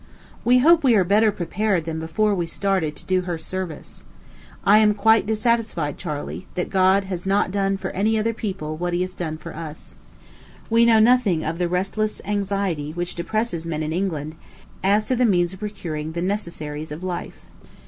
[0.43, 4.03] We hope we are better prepared than before we started to do her service.
[4.63, 8.93] I am quite satisfied, Charley, that God has not done for any other people what
[8.93, 9.93] he has for us.
[10.71, 14.33] We know nothing of the restless anxiety which depresses men in England
[14.83, 17.45] as to the means of procuring the necessaries of life.